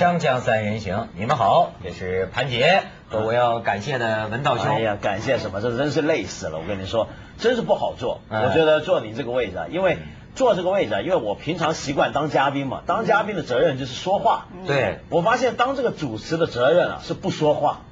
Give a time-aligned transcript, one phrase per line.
[0.00, 4.76] 锵锵三人行，你们好，这是潘杰和我要感谢的文道兄。
[4.76, 5.60] 哎呀，感谢什么？
[5.60, 6.58] 这真是累死了！
[6.58, 8.22] 我跟你说，真是不好做。
[8.30, 9.98] 哎我觉得坐你这个位置啊，因为
[10.34, 14.46] 坐这个位置啊，因为我平常习惯当嘉宾嘛，当嘉宾的责任就是说话。
[14.66, 17.82] 对，我发现当这个主持的责任啊是不说话，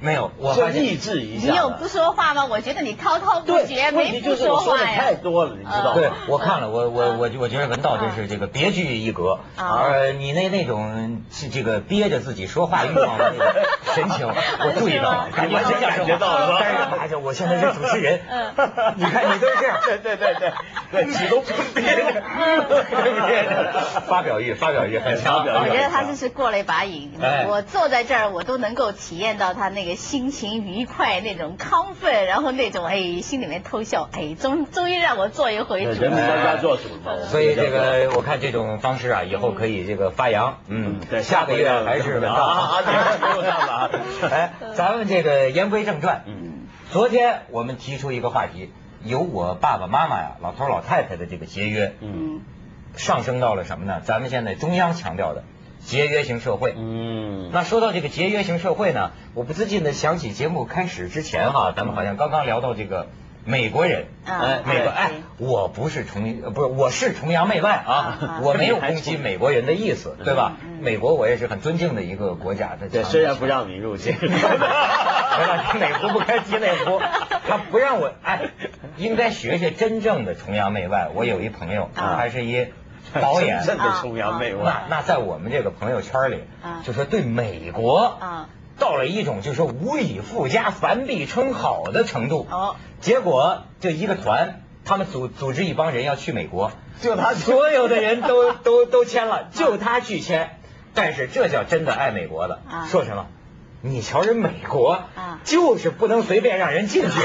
[0.00, 1.50] 没有，我是发现抑制一下。
[1.50, 2.46] 你有不说话吗？
[2.50, 5.14] 我觉得你滔滔不对绝，，问题没不就是我说话呀的太。
[5.14, 14.26] 多了，你知道吗对？，我看了，我我我我觉得文道真是这个别具一格，啊而你那那种是这个憋着自己说话欲望的那个神情，
[14.60, 18.52] 我注意到了，感觉完全感觉到了但是哎呀，我现在是主持人，嗯
[18.96, 20.52] 你看你都是这样，对对对对
[20.92, 21.42] 对，启动
[21.74, 22.22] 憋着，
[23.26, 23.72] 憋着，
[24.06, 27.12] 发表欲，发表欲很强，发表欲我觉得他这是过了一把瘾。
[27.22, 36.00] 哎我坐在这儿，我都能够体验到他那个心情愉快、那种亢奋，然后那种哎心里面偷笑，哎终终于让我做一回主。
[36.00, 37.16] 人民当家做主嘛。
[37.28, 40.58] 所以这个我看这种方式啊，以后可以这个发扬。
[40.68, 42.44] 嗯，对下个月还是文啊道。
[42.44, 43.90] 啊，对，不用这样了啊。
[44.30, 46.22] 哎，咱们这个言归正传。
[46.26, 48.72] 嗯，昨天我们提出一个话题，
[49.02, 52.40] 由我爸爸妈妈呀、老头老太太的这个节约，嗯
[52.96, 54.00] 上升到了什么呢？
[54.04, 55.42] 咱们现在中央强调的
[55.84, 56.74] 节约型社会。
[56.76, 63.08] 嗯，那说到这个节约型社会呢，我不自禁的想起节目开始之前哈，咱们好像刚刚聊到这个
[63.44, 64.06] 美国人。
[64.24, 70.78] 啊哎，美国哎，我不是崇呃不是，我是崇洋媚外啊啊，我没有攻击美国人的意思， 对吧嗯？
[70.80, 72.88] 美国我也是很尊敬的一个国家的。
[72.88, 74.16] 对，虽然不让你入境。
[75.36, 77.00] 我让提哪壶不该提哪壶，
[77.46, 78.50] 他不让我哎，
[78.96, 81.08] 应该学学真正的崇洋媚外。
[81.12, 82.68] 我有一朋友，啊他是一
[83.20, 84.84] 导演，真正的崇洋媚那外。
[84.88, 88.48] 那在我们这个朋友圈里啊，就说对美国啊
[88.78, 92.46] 到了一种就是说无以复加、反比称好的程度。
[92.50, 100.58] 哦，结果就一个团，他们组组织一帮人要去美国， 就他所有的人都都都签了，就他拒签。
[100.94, 103.26] 但是这叫真的爱美国的，啊说什么？
[103.80, 107.10] 你瞧人美国啊就是不能随便让人进去。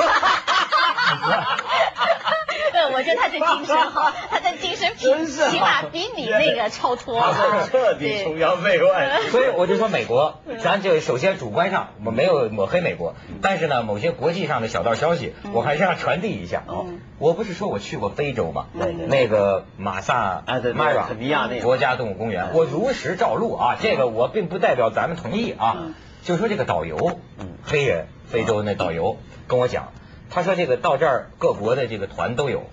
[3.03, 7.19] 对，我觉得他这精神好，他的精神真 是好起码比你那个超脱。
[7.19, 9.19] 了彻底崇洋媚外。
[9.31, 16.63] 所以我就说美国，咱就首先主观上我没有抹黑美国，但是呢，某些国际上的小道消息，我还是要传递一下。
[16.69, 18.67] 嗯我不是说我去过非洲吗？
[18.73, 25.93] 对对那个马萨哎对对马拉肯尼亚那个国家动物公园，嗯我如实照录啊，这个我并不代表咱们同意啊嗯。
[26.23, 29.17] 就说这个导游嗯，黑人，非洲那导游
[29.47, 29.91] 跟我讲，
[30.29, 32.63] 他说这个到这儿各国的这个团都有，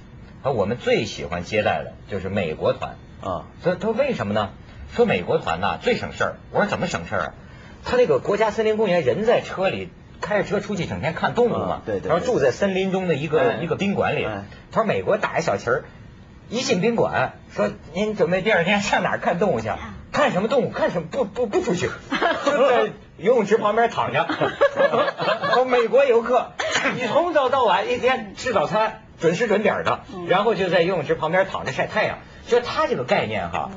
[0.47, 2.95] 而我们最喜欢接待的就是美国团。
[3.21, 4.51] 啊，他他说为什么呢？
[4.95, 6.37] 说美国团呐最省事儿。
[6.53, 7.35] 我说怎么省事儿啊？
[7.85, 9.91] 他那个国家森林公园人在车里
[10.21, 11.83] 开着车出去，整天看动物嘛啊。
[11.85, 14.45] 对对他说住在森林中的一个哎一个宾馆里哎。
[14.71, 15.85] 他说美国打一小旗儿，
[16.49, 19.71] 一进宾馆说您准备第二天上哪儿看动物去？
[20.13, 20.71] 看什么动物？
[20.71, 21.09] 看什么？
[21.11, 21.89] 不不不出去，
[22.47, 24.29] 就在游泳池旁边躺着。
[25.53, 26.53] 说美国游客，
[26.95, 32.19] 你从早到晚一天吃早餐，准时准点的，然后就在游泳池旁边躺着晒太阳。
[32.47, 33.71] 就他这个概念哈，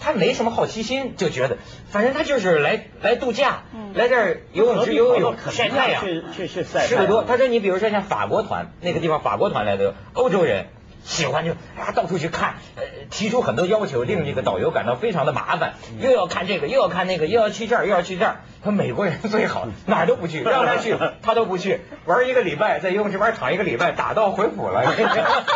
[0.00, 1.58] 他没什么好奇心，就觉得
[1.88, 3.62] 反正他就是来来度假，
[3.94, 6.88] 来这儿游泳池游游泳、晒太阳，去去去晒太阳。
[6.88, 7.24] 吃的多。
[7.24, 10.66] 他说你比如说像法国团那个地方，法国团来的欧洲人。
[11.06, 18.40] 喜欢就啊到处去看，呃，提出很多要求，令这个导游感到非常的麻烦，又要看这个，又要看那个，又要去这儿，又要去这儿。
[18.64, 24.84] 他美国人最好，哪儿都不去，让他去 他都不去，玩一个礼拜，在游泳池边躺一个礼拜，打道回府了。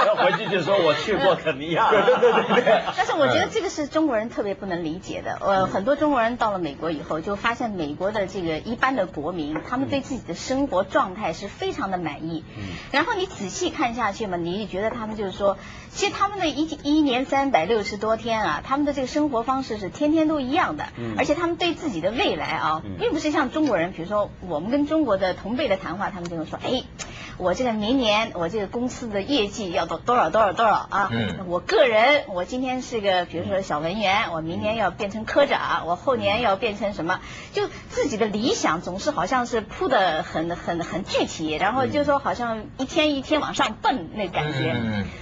[0.06, 1.90] 要 回去就说我去过肯尼亚。
[1.92, 2.82] 对对对对对。
[2.96, 5.36] 但是我觉得这个是中国人特别不能理解的。
[5.40, 12.44] 呃，很多中国人到了美国以后，就发现美国的这个一般的国民，他们对自己的生活状态是非常的满意。
[12.92, 15.56] 然后你仔细看下去嘛，你也觉得他们就是说，
[15.90, 20.84] 其实他们的一一年三百六十多天啊，他们的这个生活方式是天天都一样的，
[21.16, 26.82] 而且他们对自己的未来啊，并不是像中国人，比如说我们跟中国的同辈的谈话，他们就会说，哎，
[27.38, 37.20] 我这个明年我这个公司的业绩要到多少多少多少啊，嗯我个人，我今天是个，比如说小文员，我明年要变成科长，我后年要变成什么？
[37.52, 44.76] 就自己的理想总是好像是铺的很很很具体，然后就说好像一天一天往上蹦那感觉。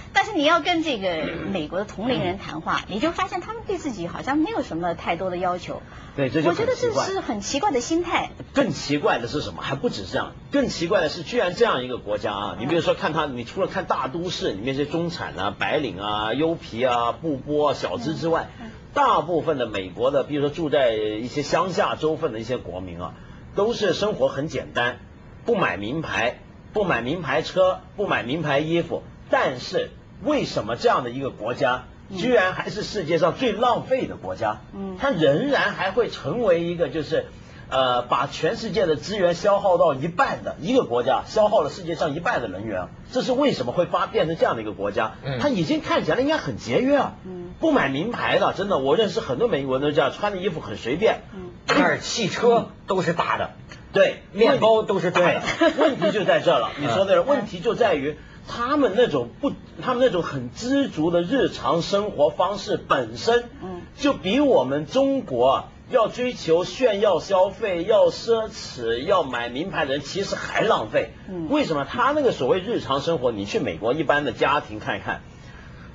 [0.09, 5.81] 嗯但是你要跟这个美国的同龄人谈话，你就发现他们对自己好像没有什么太多的要求。
[6.15, 6.91] 对，这就我觉得这。
[6.91, 8.31] 是很奇怪的心态。
[8.53, 9.61] 更奇怪的是什么？
[9.61, 12.57] 还不止这样，更奇怪的是，居然这样一个国家啊！
[12.59, 18.49] 你比如说看它，你除了看大都市里面这些中产啊、白领啊、优皮啊、布波啊、小资之外，
[18.93, 23.13] 大部分的美国的，比如说住在一些乡下州份的一些国民啊，
[23.55, 24.99] 都是生活很简单，
[25.45, 26.39] 不买名牌，
[26.73, 29.03] 不买名牌车，不买名牌衣服。
[29.29, 29.91] 但是
[30.23, 31.85] 为什么这样的一个国家
[32.15, 34.61] 居然还是世界上最浪费的国家。
[34.73, 37.25] 嗯，它仍然还会成为一个就是。
[37.71, 45.11] 呃，把全世界的资源消耗到一半的一个国家，消耗了世界上一半的能源，这是为什么会发变成这样的一个国家？
[45.23, 53.51] 嗯，它已经看起来应该很节约啊，嗯，不买名牌的，真的，我认识很多美国人都这样，穿的衣服很随便，嗯，但是汽车都是大的，
[53.93, 55.43] 对，面包都是大的，
[55.77, 58.17] 问题就在这了， 你说的问题就在于
[58.49, 65.65] 他们那种不，他们那种很知足的日常生活方式本身，嗯，就比我们中国。
[65.91, 71.13] 要追求炫耀消费，要奢侈，要买名牌的人，其实还浪费。
[71.27, 71.83] 嗯为什么？
[71.83, 75.21] 他那个所谓日常生活，你去美国一般的家庭看一看，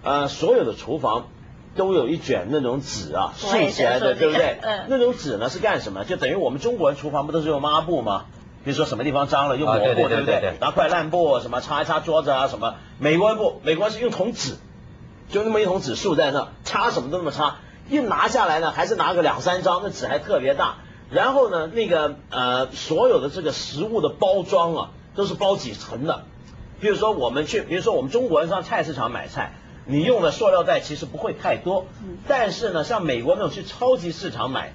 [0.03, 1.29] 呃，所有的厨房
[1.77, 4.59] 都有一卷那种纸啊，竖起来的，对不对？
[4.62, 4.87] 嗯。
[4.89, 6.05] 那种纸呢是干什么？
[6.05, 8.25] 就等于我们中国人厨房不都是用抹布吗？
[8.65, 10.57] 比如说什么地方脏了用抹布，对不对？
[10.61, 12.77] 拿块烂布什么擦一擦桌子啊什么。
[12.99, 14.57] 美国人不，美国人是用桶纸，
[15.29, 17.57] 就那么一桶纸竖在那，擦什么都那么擦。
[17.91, 20.77] 一拿下来呢，还是拿个两三张，那纸还特别大。
[21.11, 26.25] 然后呢，那个呃，所有的这个食物的包装啊，都是包几层的。
[26.81, 29.53] 比如说我们去，比如说我们中国人上菜市场买菜，
[29.85, 31.85] 你用的塑料袋其实不会太多。
[32.27, 34.73] 但是呢，像美国那种去超级市场买，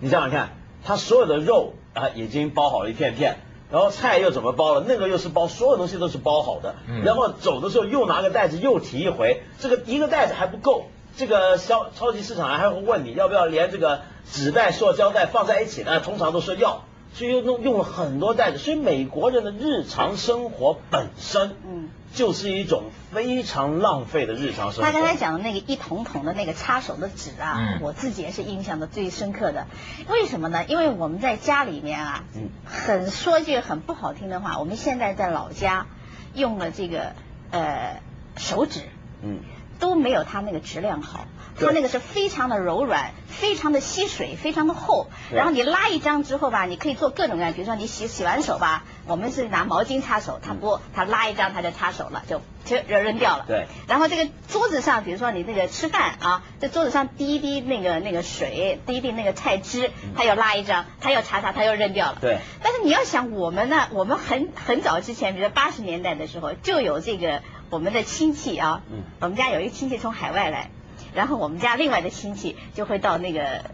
[0.00, 3.36] 你想想看，它所有的肉啊已经包好了一片片，
[3.70, 4.84] 然后菜又怎么包了？
[4.86, 6.74] 那个又是包，所有东西都是包好的。
[7.04, 10.86] 然后走的时候又拿个袋子又提一回，这个一个袋子还不够。
[11.16, 15.98] 这个超超级市场还会问你要不要连这个纸袋、塑胶袋放在一起呢？
[16.00, 18.58] 通常都说要，所以用用了很多袋子。
[18.58, 24.90] 所以美国人的日常生活本身，嗯，就是一种非常浪费的日常生活。
[24.90, 29.66] 他刚才讲的那个一桶桶的那个擦手的纸啊，我自己也是印象的最深刻的。
[30.08, 30.64] 为什么呢？
[30.66, 35.86] 因为我们在家里面啊，嗯很说句很不好听的话，我们现在在老家
[36.34, 37.12] 用了这个
[37.50, 38.00] 呃
[38.36, 38.80] 手纸，
[39.22, 39.40] 嗯。
[39.78, 41.24] 都没有他那个质量好，
[41.60, 45.08] 它那个是非常的柔软，非常的吸水，非常的厚。
[45.32, 53.44] 然后你拉一张之后吧，你可以做各种各样，比如说你洗洗完手吧，我们是拿毛巾擦手，它不，它拉一张它就擦手了，就就扔扔掉了。
[53.46, 53.66] 对。
[53.86, 62.18] 然后这个桌子上，比如说你那个吃饭啊，在桌子上滴一滴那个那个水，滴一滴那个菜汁，它要拉一张，它要擦擦，它又扔掉了。
[62.20, 62.38] 对。
[62.62, 67.42] 但是你要想我们呢，我们很很早之前，比如八十年代的时候就有这个。
[67.70, 70.72] 我们的亲戚啊，嗯，我们家有一个亲戚从海外来，
[71.14, 73.70] 然后我们家另外的亲戚就会到那个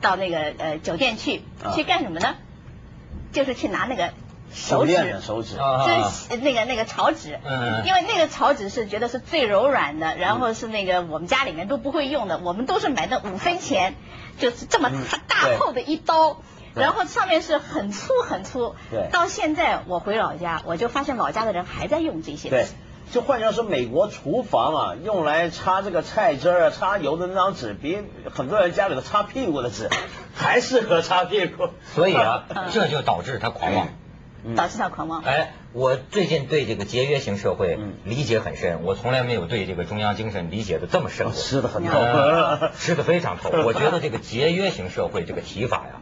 [0.00, 1.42] 到那个呃酒店去，
[1.74, 2.34] 去干什么呢？
[3.32, 4.12] 就是去拿那个
[4.52, 13.94] 手纸，手纸，就是那个那个草纸，嗯，因为那个草纸是觉得是最柔软的，然后是那个我们家里面都不会用的，我们都是买的五分钱，
[14.38, 14.90] 就是这么
[15.28, 16.42] 大厚的一刀，
[16.74, 18.74] 然后上面是很粗很粗。
[18.90, 19.08] 对。
[19.12, 22.50] 到现在我回老家，我就发现老家的人还在用这些。
[22.50, 22.66] 对。
[23.10, 27.98] 就换句话说，美国厨房啊，用来擦这个菜汁儿啊、擦油的那张纸，比
[28.32, 29.88] 很多人家里头擦屁股的纸
[30.34, 31.70] 还适合擦屁股。
[31.92, 33.88] 所以啊，这就导致他狂妄，
[34.54, 35.22] 导致他狂妄。
[35.22, 41.32] 哎，我最近对这个节约型社会理解很深，我从来没有对这个中央精神理解的这么深。
[41.32, 41.98] 吃的很透，
[42.78, 43.50] 吃的非常透。
[43.64, 46.00] 我觉得这个节约型社会这个提法呀，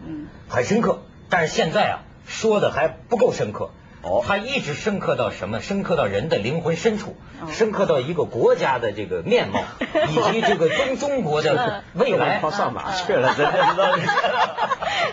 [0.49, 0.99] 很深刻，
[1.31, 1.97] 但是现在啊，
[2.27, 3.71] 说的还不够深刻。
[4.03, 5.61] 哦，他一直深刻到什么？
[5.61, 7.17] 深刻到人的灵魂深处，
[7.51, 9.63] 深刻到一个国家的这个面貌，
[10.09, 12.39] 以及这个中中国的未来。
[12.41, 13.35] 他上哪去了？
[13.35, 13.99] 真的知道？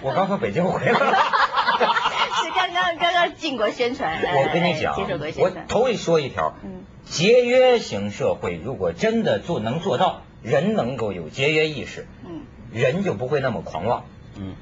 [0.02, 1.00] 我刚从北京回来了。
[2.44, 4.22] 是刚刚刚刚进过宣传。
[4.22, 4.96] 我跟你讲，
[5.40, 6.54] 我头一说一条，
[7.06, 14.06] 节约型社会如果真的做能做到，人能够有节约意识，嗯，人就不会那么狂妄。
[14.38, 14.54] 嗯，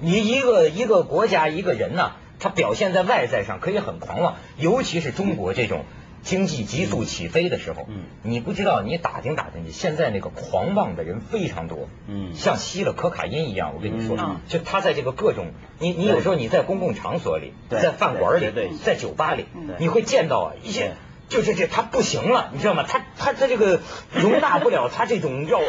[0.00, 2.12] 你一个一个国家一个人呢？
[2.38, 5.84] 它表现在外在上可以很狂妄，尤其是中国这种
[6.22, 14.16] 经济急速起飞的时候，嗯，你不知道，你打听打听去，现在那个狂妄的人非常多，嗯，像吸了可卡因一样，我跟你说，
[14.48, 15.46] 就他在这个各种，
[15.78, 18.50] 你你有时候你在公共场所里，在饭馆里，
[18.84, 19.46] 在酒吧里，
[19.78, 20.92] 你会见到啊一些，
[21.28, 22.84] 就是这他不行了，你知道吗？
[22.86, 23.80] 他他他这个
[24.12, 25.60] 容纳不了他这种要。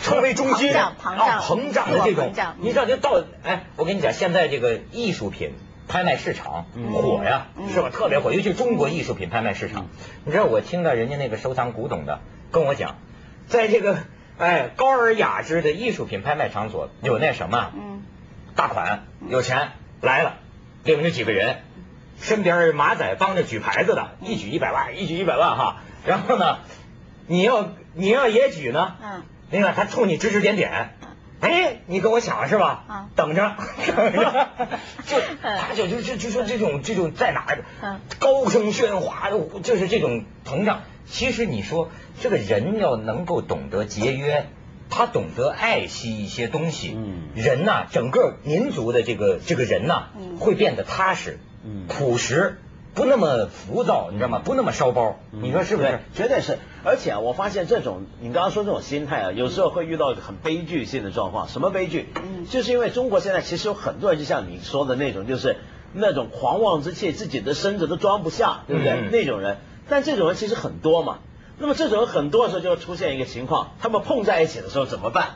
[0.00, 0.70] 成为中心
[1.02, 1.90] 膨胀，膨胀。
[1.90, 5.50] 的这种，你知道就到哎，我跟你讲，现在这个艺术品
[5.88, 7.90] 拍卖市场火呀，是吧？
[7.90, 9.88] 特别火，尤其中国艺术品拍卖市场。
[10.24, 12.96] 你知道我听到人家那个收藏古董的跟我讲，
[13.46, 13.98] 在这个
[14.38, 17.72] 哎高而雅之的艺术品拍卖场所有那什么，
[18.54, 20.34] 大款有钱来了，
[20.84, 21.58] 领着几个人，
[22.20, 25.82] 身边马仔帮着举牌子的，一举一百万，一举一百万哈。
[26.04, 26.58] 然后呢，
[27.26, 28.96] 你要你要也举呢？
[29.02, 29.22] 嗯。
[29.48, 30.96] 另外，他冲你指指点点，
[31.40, 32.84] 哎，你跟我抢是吧？
[32.88, 33.56] 啊，等着，
[35.06, 38.00] 就他就就就就说这种这种在哪儿？
[38.18, 39.30] 高声喧哗，
[39.62, 40.82] 就是这种膨胀。
[41.08, 41.90] 其实你说
[42.20, 44.46] 这个人要能够懂得节约，
[44.90, 52.58] 他懂得爱惜一些东西，嗯人呐、整个民族的这个这个人呐、嗯会变得踏实，嗯朴实，
[52.96, 54.40] 不那么浮躁，你知道吗？
[54.42, 55.88] 不那么烧包，你说是不是？
[55.88, 56.58] 对绝对是。
[56.82, 61.46] 而且啊，我发现这种你刚刚说这种心态啊，有时候会遇到一个很悲剧性的状况。
[61.46, 62.08] 什么悲剧？
[62.16, 65.58] 嗯就是因为中国现在其实有很多人，就像你说的那种，就是
[65.92, 68.92] 那种狂妄之气，自己的身子都装不下，对不对？
[68.92, 69.58] 嗯那种人，
[69.90, 71.18] 但这种人其实很多嘛。
[71.58, 75.34] 那么这种人很多的时候就会出现一个情况，他们碰在一起的时候怎么办？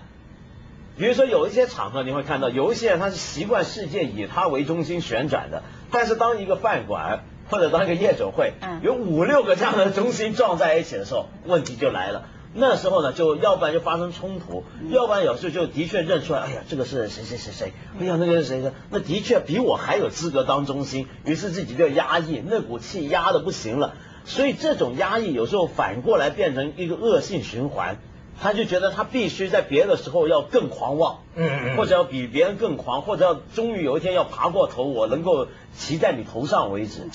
[0.97, 12.27] 比如说有一些场合你会看到，有一些人他是习惯世界以他为中心旋转的，但是当一个饭馆或者当一个夜总会，嗯有五六个这样的中心撞在一起的时候，问题就来了。
[12.53, 23.95] 那时候呢，就要不然就发生冲突，要不然有时候就的确认出来，哎呀，这个是谁谁谁谁，哎呀，那个是谁谁，那的确比我还有资格当中心，于是自己就压抑，那股气压的不行了。
[24.25, 27.99] 所以这种压抑有时候反过来变成一个恶性循环，
[28.43, 37.09] 他就觉得他必须在别的时候要更狂妄，嗯或者要比别人更狂，或者要终于有一天要爬过头，我能够骑在你头上为止。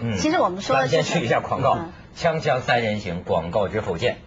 [0.00, 4.18] 嗯其实我们说的是先就是去一下广告嗯，锵锵三人行，广告之后见。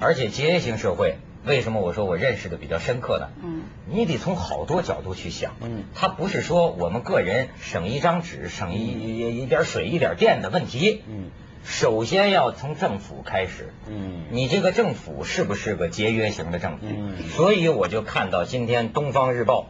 [0.00, 3.28] 而且节约型社会，为什么我说我认识的比较深刻呢？
[3.42, 5.52] 嗯，你得从好多角度去想。
[5.60, 11.02] 嗯它不是说我们个人省一张纸、省一一一点水、一点电的问题。
[11.08, 11.30] 嗯
[11.64, 13.72] 首先要从政府开始。
[13.88, 16.86] 嗯你这个政府是不是个节约型的政府？
[16.88, 19.66] 嗯所以我就看到今天《东方日报》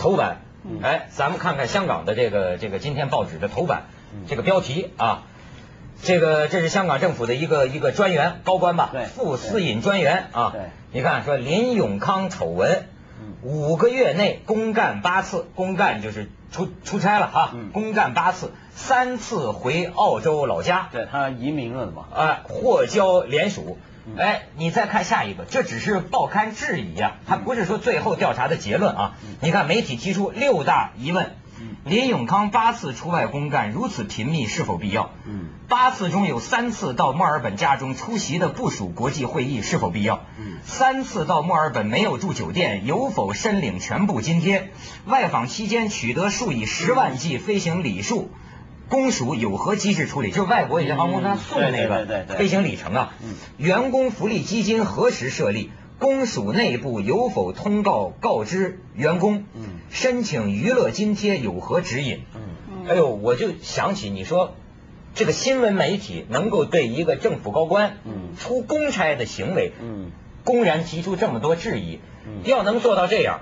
[0.00, 5.24] 头版，嗯哎，咱们看看香港的这个这个今天报纸的头版，嗯这个标题啊，
[6.04, 10.60] 这个这是香港政府的一个一个专员高官吧，对副私隐专员啊，对。
[10.92, 12.88] 你看说林永康丑闻
[13.20, 17.70] 嗯，五个月内公干八次，公干就是出出差了哈，嗯。
[17.72, 22.04] 公干八次，三次回澳洲老家，对他移民了嘛？
[22.14, 23.78] 啊，或交联署。
[24.06, 24.16] 嗯。
[24.18, 29.16] 哎，你再看下一个，这只是报刊质疑啊，它不是说最后调查的结论啊。
[29.40, 31.34] 你看媒体提出六大疑问
[31.64, 35.10] 嗯：林永康八次出外公干，如此频密是否必要？
[35.26, 40.24] 嗯八次中有三次到墨尔本家中出席的部署国际会议是否必要？
[40.38, 44.72] 嗯三次到墨尔本没有住酒店，有否申领全部津贴？
[45.06, 48.30] 外访期间取得数以十万计飞行里数，
[48.88, 50.30] 公署有何机制处理？
[50.30, 55.70] 就是外国有些航空公司送那对对对对个飞行里程啊嗯，员工福利基金何时设立？
[55.98, 59.44] 公署内部有否通告告知员工？
[59.54, 62.22] 嗯申请娱乐津贴有何指引？
[62.34, 64.54] 嗯嗯哎呦，我就想起你说，
[65.14, 70.10] 这个新闻媒体能够对一个政府高官，嗯出公差的行为，嗯
[70.44, 73.40] 公然提出这么多质疑，嗯要能做到这样，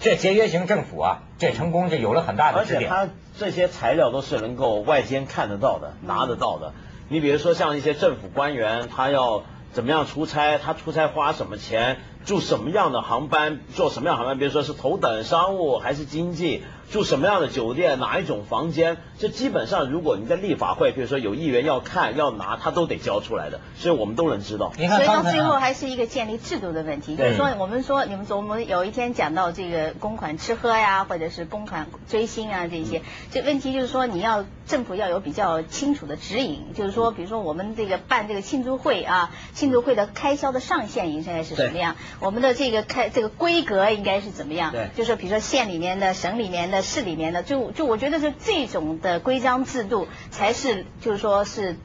[0.00, 2.86] 这节约型政府啊，这成功就有了很大的而且。
[2.86, 6.74] 他这些材料都是能够外间看得到的、拿得到的。
[7.08, 16.62] 你比如说像一些政府官员，他要怎么样出差，他出差花什么钱，住什么样的航班，坐什么样航班，比如说是头等商务还是经济，
[16.92, 24.74] 住什么样的酒店，哪一种房间，这基本上如果你在立法会，比如说有议员要看要拿，他都得交出来的，所以我们都能知道。
[24.76, 44.90] 你看所以到最后还是一个建立制度的问题，就是说我们说你们我们有一天讲到这个公款吃喝呀，或者是公款追星啊这些，这问题就是说你要政府要有比较清楚的指引，就是说比如说我们这个办这个庆祝会啊，庆祝会的开销的上限应该是什么样，我们的这个开这个规格应该是怎么样，对。
[44.94, 51.76] 就是比如说县里面的、省里面的、市里面的，就就我觉得是这种的规章制度才是就是说是。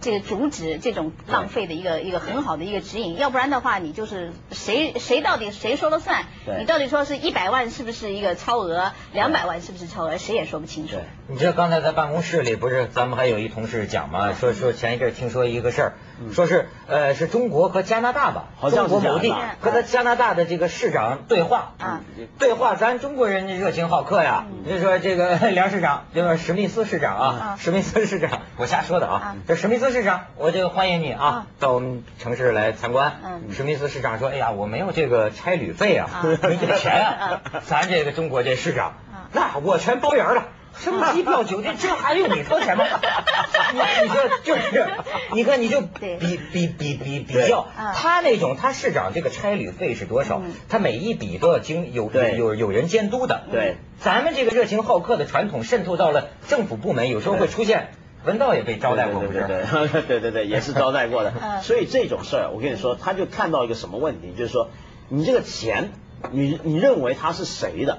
[0.00, 6.26] 这个阻止这种浪费的一个一个很好的一个指引，要不然的话，你就是谁谁到底谁说了算？
[6.46, 11.02] 对你到底说是一百万是不是一个超额，两百万是不是超额，谁也说不清楚对。
[11.26, 14.34] 你知道刚才在办公室里不是咱们还有一同事讲嘛？
[14.34, 15.92] 说说前一阵听说一个事儿，
[16.32, 21.72] 说是呃是中国和加拿大吧，好像是中国某地和他加拿大的这个市长对话。
[21.78, 22.00] 啊，
[22.38, 33.12] 对话咱中国人热情好客呀，就说这个 梁市长，这个史密斯市长啊啊，史密斯市长，我瞎说的啊啊，这史密斯市长，我就欢迎你啊啊，到我们城市来参观。
[33.24, 33.42] 嗯。
[33.52, 40.44] 史密斯市长说，哎呀，我没有这个差旅费啊啊，没这个钱啊啊，咱这个中国这市长啊，那我全包圆了。
[40.82, 42.84] 什么机票、酒店，这还用你掏钱吗？
[43.72, 44.86] 你你说就是，
[45.32, 50.52] 你看你就比比比比比较啊，他那种他市长这个差旅费是多少嗯？
[50.68, 53.44] 他每一笔都要经有对有有人监督的。
[53.50, 57.88] 对，咱们这个热情好客的传统渗透到了政府部门，有时候会出现。
[58.24, 59.40] 文道也被招待过，不是？
[59.48, 61.32] 对对对对对对对，也是招待过的。
[61.42, 64.68] 嗯所以这种事儿，我跟你说，他就看到一个什么问题，就是说，
[65.08, 65.90] 你这个钱
[66.30, 67.98] 你你认为他是谁的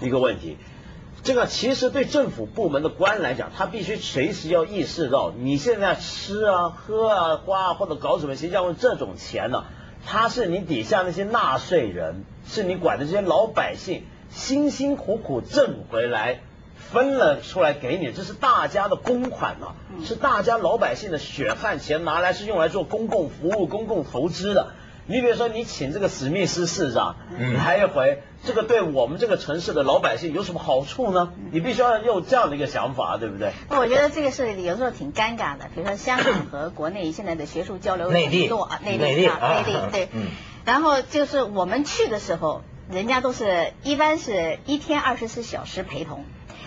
[0.00, 0.56] 一个问题。
[1.22, 9.64] 这个其实对政府部门的官来讲，他必须随时要意识到，你现在吃啊、喝啊、花啊，或者搞什么形象这种钱呢，
[10.06, 16.40] 他是你底下那些纳税人，是你管的这些老百姓辛辛苦苦挣回来，
[16.76, 24.68] 分了出来给你，这是大家的公款呐，是大家老百姓的血汗钱，拿来是用来做公共服务、公共投资的。
[25.08, 27.14] 你比如说，你请这个史密斯市长
[27.64, 31.32] 来一回，这个对我们这个城市的老百姓有什么好处呢？
[31.52, 33.52] 你必须要有这样的一个想法，对不对？
[33.68, 35.66] 我觉得这个是有时候挺尴尬的。
[35.74, 40.08] 比如说，香港和国内现在的学术交流内地多啊，内地啊，内地对。
[40.64, 46.24] 然后就是我们去的时候，人家都是一般是一天二十四小时陪同。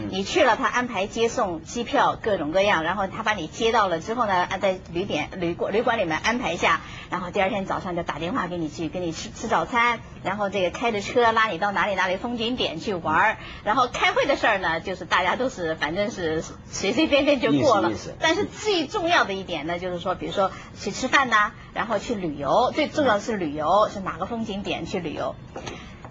[0.10, 17.91] 你去了，他安排接送、机票各种各样，然后他把你接到了之后呢，在旅点、旅馆、旅馆里面安排一下，然后第二天早上就打电话给你去，给你吃吃早餐，然后这个开着车拉你到哪里哪里风景点去玩儿，然后开会的事儿呢，就是大家都是反正是随随便便就过了。
[18.20, 25.36] 但是最重要的一点呢，就是说，比如说去吃饭呐，然后去旅游，最重要的是旅游，是哪个风景点去旅游。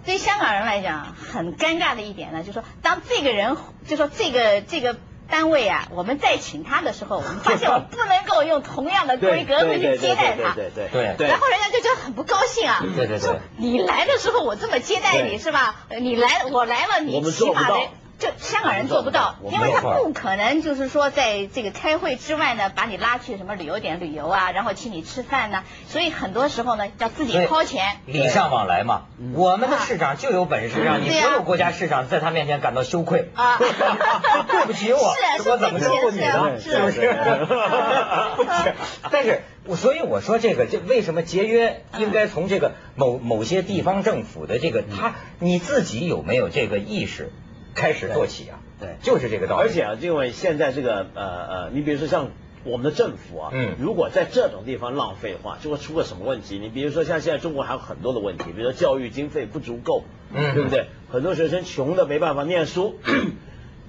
[0.09, 4.97] 对香港人来讲，很尴尬的一点呢，就是说，当这个人，就说这个这个
[5.29, 15.75] 单位啊，我们再请他的时候，我们发现我不能够用同样的规格去接待他，对对对对，然后人家就觉得很不高兴啊，对对对，你来的时候我这么接待你是吧？
[15.99, 17.75] 你来我来了，你起码得。
[18.19, 29.03] 就香港人做不到，因为他不可能就是说在这个开会之外呢，把你拉去什么旅游点旅游啊，然后请你吃饭呢，所以很多时候呢要自己掏钱，礼尚往来嘛。
[29.33, 33.57] 我们的市长就有本事让你所有国家市长在他面前感到羞愧啊，
[34.49, 34.99] 对不起我，
[35.49, 36.59] 我怎么说你呢？
[36.59, 36.99] 是不是？
[38.35, 38.73] 不是，
[39.11, 39.43] 但是
[39.77, 47.31] 所以我说这个，这为什么节约应该从这个某某些地方政府的这个他你自己有没有这个意识？
[47.75, 49.67] 开始做起啊，对，就是这个道理。
[49.67, 52.29] 而且啊，因为现在这个呃呃，你比如说像
[52.63, 56.59] 我们的政府啊，嗯，如果在这种地方浪费的话，就会出个什么问题？
[56.59, 60.03] 你比如说像现在中国还有很多的问题，比如说教育经费不足够，
[60.33, 60.87] 嗯，对不对？
[61.09, 62.99] 很多学生穷的没办法念书。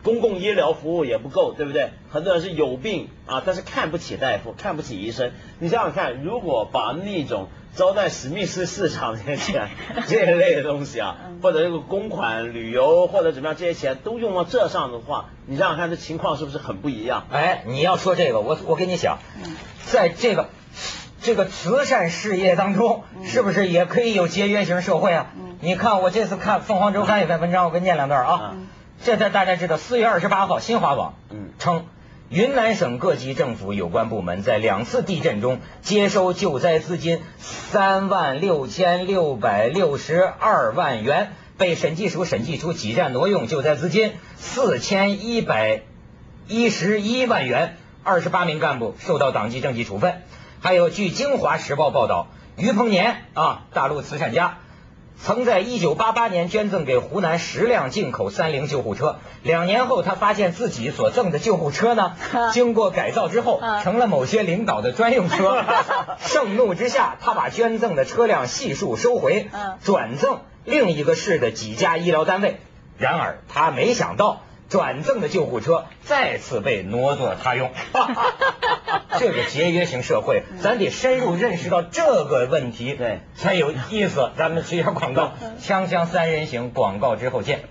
[0.03, 1.91] 公共医疗服务也不够，对不对？
[2.11, 5.33] 很多人是有病啊，但是看不起大夫，看不起医生。
[5.59, 9.69] 你想想看，如果把那种招待史密斯市场这些钱
[10.09, 17.27] 这一类的东西啊，或者这个公款旅游或者怎么样这些钱都用到这上的话，你想想看，这情况是不是很不一样？
[17.31, 19.19] 哎，你要说这个，我我跟你讲，
[19.85, 20.49] 在这个
[21.21, 25.27] 这个慈善事业当中，是不是也可以有节约型社会啊？
[25.61, 28.55] 你看我这次看凤凰周刊有篇文章，我给你念两段啊。
[29.03, 31.87] 这在大家知道，四月二十八号，新华网嗯称，
[32.29, 45.81] 云南省各级政府有关部门在两次地震中接收救灾资金三万六千六百六十二万元，被审计署审计出挤占挪用救灾资金四千一百
[46.47, 50.21] 一十一万元，二十八名干部受到党纪政纪处分。
[50.61, 52.27] 还有，据《京华时报》报道，
[52.59, 54.59] 于鹏年啊，大陆慈善家。
[55.23, 62.17] 曾在一九八八年捐赠给湖南十辆进口三菱救护车，两年后他发现自己所赠的救护车呢，
[62.53, 65.63] 经过改造之后成了某些领导的专用车。
[66.19, 69.51] 盛怒之下，他把捐赠的车辆悉数收回，
[69.85, 72.59] 转赠另一个市的几家医疗单位。
[72.97, 74.41] 然而他没想到。
[74.71, 77.73] 转赠的救护车再次被挪作他用，
[79.19, 84.31] 这个节约型社会，咱得深入认识到这个问题，对，才有意思。
[84.39, 87.65] 咱们一下广告，锵锵三人行，广告之后见。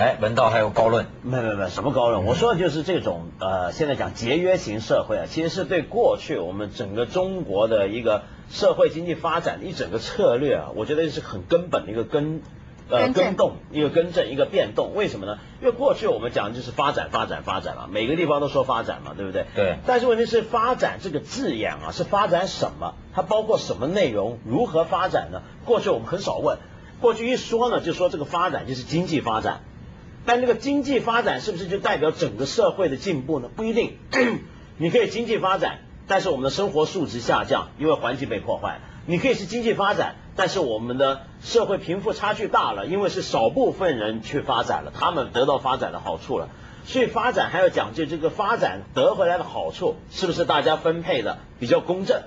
[0.00, 1.04] 哎，文道还有高论？
[1.20, 2.24] 没没没，什么高论？
[2.24, 12.40] 我说的就是这种呃，现在讲节约型社会啊，其实是对过去我们整个中国的一个社会经济发展的一整个策略啊，我觉得是很根本的一个根
[12.88, 14.94] 呃更动，一个更正，一个变动。
[14.94, 15.36] 为什么呢？
[15.60, 19.44] 因为过去我们讲的就是发展发展发展嘛，每个地方都说发展嘛，对不对？
[19.54, 19.76] 对。
[19.84, 22.94] 但是问题是，发展这个字眼啊，是发展什么？
[23.12, 24.38] 它包括什么内容？
[24.46, 25.42] 如何发展呢？
[25.66, 26.56] 过去我们很少问，
[27.02, 29.60] 过去一说呢，就说这个发展就是经济发展。
[30.26, 33.48] 但这个经济发展是不是就代表整个社会的进步呢？
[33.54, 33.98] 不一定。
[34.78, 38.80] 你可以经济发展，但是我们的生活素质下降，因为环境被破坏。
[39.06, 46.48] 你可以是经济发展，但是我们的社会贫富差距大了，因为是少部分人去发展了，他们得到发展的好处了。
[46.84, 52.22] 所以发展还要讲究这个发展得回来的好处是不是大家分配的比较公正？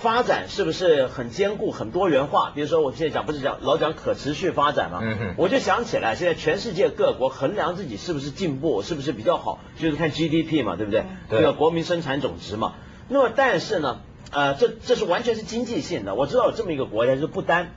[0.00, 2.52] 发展是不是很坚固、很多元化？
[2.54, 11.04] 比如说我现在讲不是讲老讲可持续发展嘛，嗯哼我就想起来，现在全世界各国衡量自己是不是进步，是不是比较好，就是看 GDP 嘛，对不对？
[11.28, 12.74] 对这个国民生产总值嘛。
[13.08, 16.14] 那么但是呢，呃，这这是完全是经济性的。
[16.14, 17.70] 我知道有这么一个国家，就是不丹。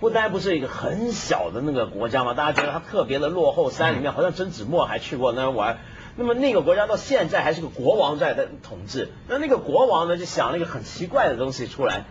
[0.00, 5.78] 不丹不是一个很小的那个国家嘛，大家觉得它特别的落后，山里面好像曾子墨还去过那儿玩。
[6.16, 12.04] 那么那个国家到现在还是个国王在的统治，那那个国王呢就想了一个很奇怪的东西出来，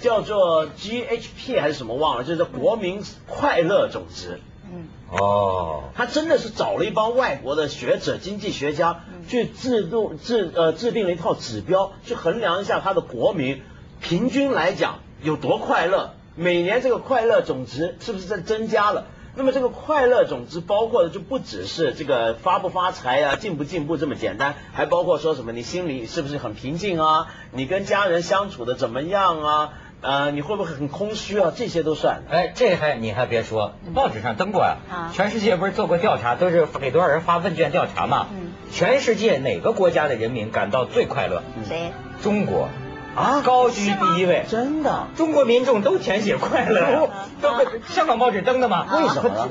[0.00, 4.40] 叫做 GHP 还是什么忘了，就是国民快乐总值。
[4.70, 13.62] 嗯，哦，他真的是找了一帮外国的学者、经济学家去制度制呃制定了一套指标，去衡量一下他的国民
[14.00, 19.06] 平均来讲有多快乐，每年这个快乐总值是不是在增加了？
[19.38, 32.22] 那么这个快乐总之包括的就不只是这个发不发财啊、进不进步这么简单，还包括说什么你心里是不是很平静啊，你跟家人相处的怎么样啊，呃，你会不会很空虚啊，这些都算。
[32.30, 38.28] 哎，这还你还别说，报纸上登过啊啊，全世界不是做过调查，都是给多少人发问卷调查嘛？
[38.32, 41.44] 嗯全世界哪个国家的人民感到最快乐？
[41.68, 41.92] 谁？
[42.20, 42.68] 中国
[43.16, 44.44] 啊高居第一位。
[44.48, 45.08] 真的？
[45.16, 47.08] 中国民众都填写快乐
[47.40, 48.86] 都，都香港报纸登的吗？
[48.92, 49.48] 为什么呢？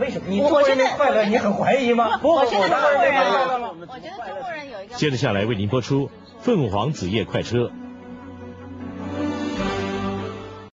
[0.00, 0.26] 为什么？
[0.28, 2.16] 你中国人民快乐，你很怀疑吗？
[2.16, 3.70] 不我觉得中国人快乐啊吗？
[3.80, 6.06] 我觉得中国人有一个接着下来为您播出
[6.40, 7.58] 《凤凰紫夜快车》。